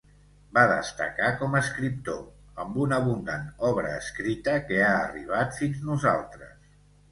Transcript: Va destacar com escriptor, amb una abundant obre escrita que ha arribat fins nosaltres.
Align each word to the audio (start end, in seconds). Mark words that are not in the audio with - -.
Va 0.57 0.61
destacar 0.69 1.27
com 1.41 1.57
escriptor, 1.59 2.23
amb 2.65 2.81
una 2.87 2.99
abundant 3.05 3.45
obre 3.71 3.93
escrita 3.99 4.57
que 4.73 4.83
ha 4.89 4.91
arribat 5.05 5.57
fins 5.63 5.87
nosaltres. 5.93 6.61